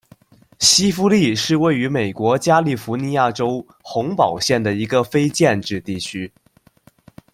[0.57, 6.33] 希夫利是位于美国加利福尼亚州洪堡县的一个非建制地区。